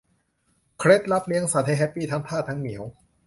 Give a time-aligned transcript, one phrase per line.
[0.77, 2.83] เคล็ดลับเลี้ยงสัตว์ให้แฮปปี้ทั้งทาสทั้งเหมียว